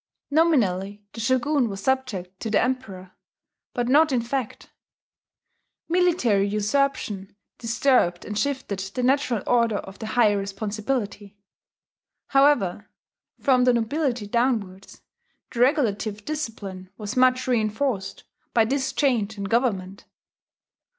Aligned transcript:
Nominally 0.31 1.05
the 1.13 1.19
Shogun 1.19 1.69
was 1.69 1.83
subject 1.83 2.39
to 2.39 2.49
the 2.49 2.59
Emperor, 2.59 3.11
but 3.75 3.87
not 3.87 4.11
in 4.11 4.19
fact: 4.19 4.71
military 5.87 6.47
usurpation 6.47 7.35
disturbed 7.59 8.25
and 8.25 8.35
shifted 8.35 8.79
the 8.79 9.03
natural 9.03 9.43
order 9.45 9.75
of 9.77 9.99
the 9.99 10.07
higher 10.07 10.39
responsibility. 10.39 11.37
However, 12.29 12.89
from 13.41 13.65
the 13.65 13.73
nobility 13.73 14.25
downwards, 14.25 15.01
the 15.51 15.59
regulative 15.59 16.25
discipline 16.25 16.89
was 16.97 17.15
much 17.15 17.45
reinforced 17.45 18.23
by 18.55 18.65
this 18.65 18.93
change 18.93 19.37
in 19.37 19.43
government. 19.43 20.05